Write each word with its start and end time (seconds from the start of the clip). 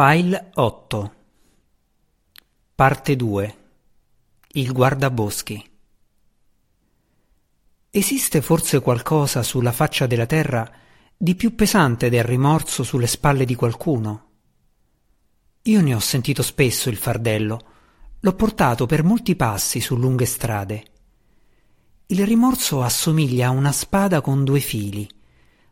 File 0.00 0.52
8 0.54 1.14
Parte 2.72 3.16
2 3.16 3.56
Il 4.52 4.72
guardaboschi 4.72 5.70
Esiste 7.90 8.40
forse 8.40 8.80
qualcosa 8.80 9.42
sulla 9.42 9.72
faccia 9.72 10.06
della 10.06 10.26
terra 10.26 10.70
di 11.16 11.34
più 11.34 11.56
pesante 11.56 12.10
del 12.10 12.22
rimorso 12.22 12.84
sulle 12.84 13.08
spalle 13.08 13.44
di 13.44 13.56
qualcuno? 13.56 14.26
Io 15.62 15.80
ne 15.80 15.94
ho 15.96 15.98
sentito 15.98 16.44
spesso 16.44 16.88
il 16.88 16.96
fardello, 16.96 17.60
l'ho 18.20 18.34
portato 18.34 18.86
per 18.86 19.02
molti 19.02 19.34
passi 19.34 19.80
su 19.80 19.96
lunghe 19.96 20.26
strade. 20.26 20.84
Il 22.06 22.24
rimorso 22.24 22.84
assomiglia 22.84 23.48
a 23.48 23.50
una 23.50 23.72
spada 23.72 24.20
con 24.20 24.44
due 24.44 24.60
fili. 24.60 25.10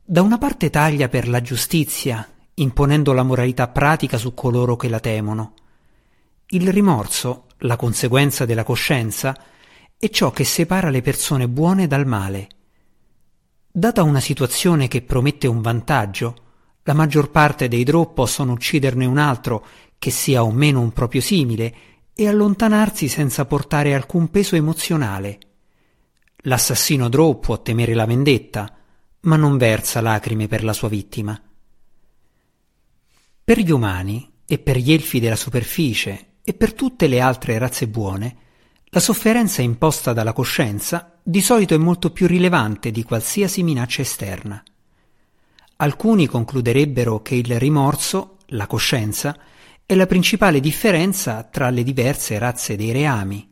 Da 0.03 0.21
una 0.21 0.37
parte 0.37 0.69
taglia 0.69 1.09
per 1.09 1.29
la 1.29 1.41
giustizia 1.41 2.29
imponendo 2.59 3.13
la 3.13 3.23
moralità 3.23 3.69
pratica 3.69 4.17
su 4.19 4.33
coloro 4.35 4.77
che 4.77 4.89
la 4.89 5.01
temono. 5.01 5.55
Il 6.49 6.73
rimorso, 6.73 7.47
la 7.59 7.77
conseguenza 7.77 8.45
della 8.45 8.65
coscienza, 8.65 9.37
è 9.99 10.09
ciò 10.11 10.31
che 10.31 10.45
separa 10.45 10.91
le 10.91 11.03
persone 11.03 11.49
buone 11.49 11.87
dal 11.87 12.07
male. 12.07 12.49
Data 13.71 14.03
una 14.03 14.21
situazione 14.21 14.89
che 14.89 15.03
promette 15.03 15.47
un 15.47 15.61
vantaggio, 15.61 16.45
la 16.85 16.95
maggior 16.95 17.31
parte 17.31 17.69
dei 17.69 17.85
drò 17.85 18.13
possono 18.13 18.53
ucciderne 18.53 19.05
un 19.05 19.19
altro 19.19 19.67
che 19.99 20.11
sia 20.11 20.45
o 20.45 20.51
meno 20.51 20.81
un 20.81 20.93
proprio 20.93 21.21
simile 21.21 21.75
e 22.15 22.29
allontanarsi 22.29 23.09
senza 23.09 23.45
portare 23.45 23.95
alcun 23.95 24.31
peso 24.31 24.57
emozionale. 24.57 25.39
L'assassino 26.43 27.09
drò 27.09 27.35
può 27.35 27.61
temere 27.61 27.93
la 27.93 28.07
vendetta, 28.07 28.73
ma 29.23 29.37
non 29.37 29.59
versa 29.59 30.01
lacrime 30.01 30.47
per 30.47 30.63
la 30.65 30.73
sua 30.73 30.89
vittima. 30.89 31.39
Per 33.47 33.61
gli 33.61 33.71
umani 33.71 34.29
e 34.45 34.59
per 34.59 34.77
gli 34.77 34.93
elfi 34.93 35.21
della 35.21 35.37
superficie 35.37 36.39
e 36.43 36.53
per 36.53 36.75
tutte 36.75 37.07
le 37.07 37.21
altre 37.21 37.57
razze 37.59 37.87
buone, 37.87 38.37
la 38.87 38.99
sofferenza 38.99 39.63
imposta 39.63 40.13
dalla 40.13 40.33
coscienza 40.33 41.21
di 41.23 41.41
solito 41.41 41.73
è 41.73 41.77
molto 41.77 42.11
più 42.11 42.27
rilevante 42.27 42.91
di 42.91 43.05
qualsiasi 43.05 43.63
minaccia 43.63 44.03
esterna. 44.03 44.61
Alcuni 45.77 46.27
concluderebbero 46.27 47.23
che 47.23 47.37
il 47.37 47.57
rimorso, 47.61 48.39
la 48.47 48.67
coscienza, 48.67 49.39
è 49.87 49.95
la 49.95 50.07
principale 50.07 50.59
differenza 50.59 51.45
tra 51.45 51.71
le 51.71 51.85
diverse 51.85 52.41
razze 52.41 52.75
dei 52.75 52.91
reami. 52.91 53.49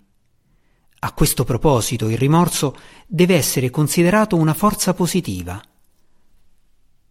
A 0.98 1.12
questo 1.12 1.44
proposito 1.44 2.08
il 2.08 2.18
rimorso 2.18 2.76
deve 3.06 3.36
essere 3.36 3.70
considerato 3.70 4.34
una 4.34 4.54
forza 4.54 4.92
positiva– 4.92 5.62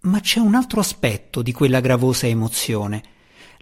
ma 0.04 0.20
c'è 0.20 0.40
un 0.40 0.56
altro 0.56 0.80
aspetto 0.80 1.42
di 1.42 1.52
quella 1.52 1.80
gravosa 1.80 2.28
emozione. 2.28 3.04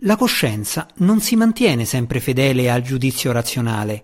La 0.03 0.15
coscienza 0.15 0.87
non 0.97 1.21
si 1.21 1.35
mantiene 1.35 1.85
sempre 1.85 2.19
fedele 2.19 2.71
al 2.71 2.81
giudizio 2.81 3.31
razionale. 3.31 4.03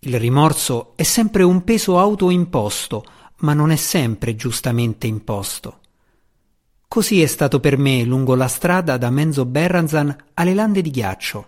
Il 0.00 0.18
rimorso 0.18 0.94
è 0.96 1.02
sempre 1.02 1.42
un 1.42 1.62
peso 1.64 1.98
autoimposto, 1.98 3.04
ma 3.38 3.52
non 3.52 3.70
è 3.70 3.76
sempre 3.76 4.34
giustamente 4.34 5.06
imposto. 5.06 5.78
Così 6.88 7.22
è 7.22 7.26
stato 7.26 7.60
per 7.60 7.76
me 7.76 8.02
lungo 8.04 8.34
la 8.34 8.48
strada 8.48 8.96
da 8.96 9.10
Menzo 9.10 9.44
Berranzan 9.44 10.14
alle 10.34 10.54
lande 10.54 10.80
di 10.82 10.90
ghiaccio. 10.90 11.46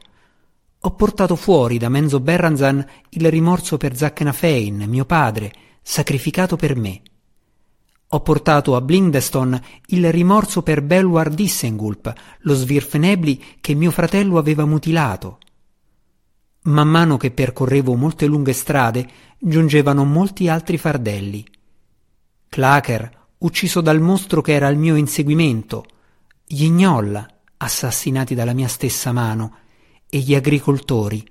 Ho 0.80 0.90
portato 0.94 1.34
fuori 1.34 1.78
da 1.78 1.88
Menzo 1.88 2.20
Berranzan 2.20 2.86
il 3.10 3.30
rimorso 3.30 3.78
per 3.78 3.96
Zackenafein, 3.96 4.84
mio 4.86 5.06
padre, 5.06 5.52
sacrificato 5.82 6.56
per 6.56 6.76
me. 6.76 7.00
Ho 8.14 8.20
portato 8.20 8.76
a 8.76 8.80
Blindeston 8.80 9.60
il 9.86 10.12
rimorso 10.12 10.62
per 10.62 10.82
Belwar 10.82 11.30
Dissengulp, 11.30 12.12
lo 12.42 12.54
svirfenebli 12.54 13.56
che 13.60 13.74
mio 13.74 13.90
fratello 13.90 14.38
aveva 14.38 14.64
mutilato. 14.64 15.40
Man 16.62 16.86
mano 16.86 17.16
che 17.16 17.32
percorrevo 17.32 17.96
molte 17.96 18.26
lunghe 18.26 18.52
strade, 18.52 19.08
giungevano 19.36 20.04
molti 20.04 20.48
altri 20.48 20.78
fardelli. 20.78 21.44
Clacker, 22.48 23.26
ucciso 23.38 23.80
dal 23.80 24.00
mostro 24.00 24.42
che 24.42 24.52
era 24.52 24.68
al 24.68 24.76
mio 24.76 24.94
inseguimento, 24.94 25.84
gli 26.46 26.68
gnolla, 26.68 27.28
assassinati 27.56 28.36
dalla 28.36 28.52
mia 28.52 28.68
stessa 28.68 29.10
mano, 29.10 29.56
e 30.08 30.18
gli 30.18 30.36
agricoltori, 30.36 31.26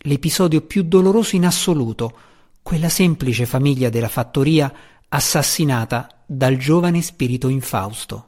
l'episodio 0.00 0.60
più 0.60 0.82
doloroso 0.82 1.36
in 1.36 1.46
assoluto, 1.46 2.18
quella 2.60 2.90
semplice 2.90 3.46
famiglia 3.46 3.88
della 3.88 4.08
fattoria 4.08 4.70
assassinata 5.08 6.12
dal 6.30 6.58
giovane 6.58 7.00
spirito 7.00 7.48
infausto. 7.48 8.26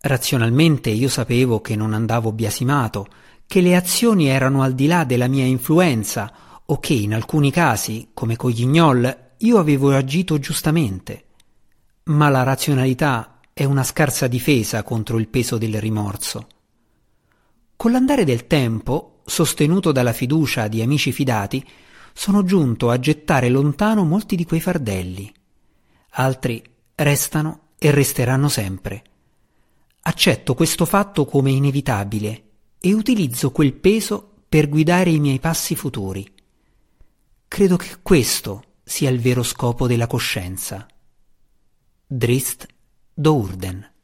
Razionalmente 0.00 0.90
io 0.90 1.08
sapevo 1.08 1.60
che 1.60 1.74
non 1.74 1.94
andavo 1.94 2.30
biasimato, 2.30 3.08
che 3.44 3.60
le 3.60 3.74
azioni 3.74 4.28
erano 4.28 4.62
al 4.62 4.74
di 4.74 4.86
là 4.86 5.02
della 5.02 5.26
mia 5.26 5.44
influenza 5.44 6.62
o 6.64 6.78
che 6.78 6.94
in 6.94 7.12
alcuni 7.12 7.50
casi, 7.50 8.10
come 8.14 8.36
con 8.36 8.52
gli 8.52 8.66
gnoll, 8.66 9.32
io 9.38 9.58
avevo 9.58 9.90
agito 9.90 10.38
giustamente. 10.38 11.24
Ma 12.04 12.28
la 12.28 12.44
razionalità 12.44 13.40
è 13.52 13.64
una 13.64 13.82
scarsa 13.82 14.28
difesa 14.28 14.84
contro 14.84 15.18
il 15.18 15.26
peso 15.26 15.58
del 15.58 15.80
rimorso. 15.80 16.46
Con 17.74 17.90
l'andare 17.90 18.24
del 18.24 18.46
tempo, 18.46 19.22
sostenuto 19.24 19.90
dalla 19.90 20.12
fiducia 20.12 20.68
di 20.68 20.82
amici 20.82 21.10
fidati, 21.10 21.66
sono 22.12 22.44
giunto 22.44 22.90
a 22.90 23.00
gettare 23.00 23.48
lontano 23.48 24.04
molti 24.04 24.36
di 24.36 24.44
quei 24.44 24.60
fardelli. 24.60 25.32
Altri 26.10 26.62
restano 26.94 27.68
e 27.78 27.90
resteranno 27.90 28.48
sempre. 28.48 29.02
Accetto 30.02 30.54
questo 30.54 30.84
fatto 30.84 31.24
come 31.24 31.50
inevitabile 31.50 32.44
e 32.80 32.92
utilizzo 32.94 33.50
quel 33.50 33.74
peso 33.74 34.42
per 34.48 34.68
guidare 34.68 35.10
i 35.10 35.20
miei 35.20 35.38
passi 35.38 35.74
futuri. 35.74 36.26
Credo 37.46 37.76
che 37.76 37.98
questo 38.02 38.62
sia 38.82 39.10
il 39.10 39.20
vero 39.20 39.42
scopo 39.42 39.86
della 39.86 40.06
coscienza. 40.06 40.86
Drist 42.06 42.66
Dourden 43.12 43.96